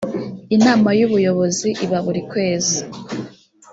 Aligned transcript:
inama 0.55 0.89
y 0.97 1.01
‘ubuyobozi 1.07 1.69
iba 1.85 1.99
burikwezi. 2.05 2.77